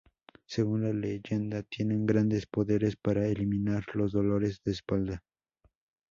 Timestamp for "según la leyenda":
0.47-1.61